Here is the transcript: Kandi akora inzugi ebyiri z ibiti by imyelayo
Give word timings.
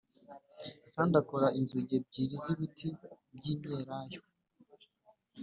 Kandi 0.93 1.13
akora 1.21 1.47
inzugi 1.59 1.91
ebyiri 1.99 2.35
z 2.43 2.45
ibiti 2.53 2.89
by 3.35 3.43
imyelayo 3.53 4.21